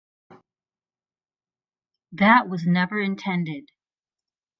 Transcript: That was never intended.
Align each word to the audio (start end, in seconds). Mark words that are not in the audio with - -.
That 2.13 2.49
was 2.49 2.65
never 2.65 2.99
intended. 2.99 3.69